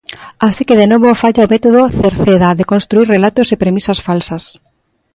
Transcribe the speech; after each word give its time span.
Así 0.47 0.61
que 0.67 0.79
de 0.81 0.89
novo 0.91 1.19
falla 1.23 1.45
o 1.47 1.51
método 1.53 1.81
Cerceda 1.99 2.49
de 2.59 2.69
construír 2.71 3.07
relatos 3.15 3.47
e 3.49 3.61
premisas 3.63 3.99
falsas. 4.07 4.43